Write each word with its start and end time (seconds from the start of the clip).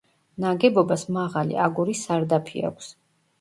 ნაგებობას 0.45 1.03
მაღალი, 1.17 1.59
აგურის 1.67 2.03
სარდაფი 2.09 2.65
აქვს. 2.73 2.91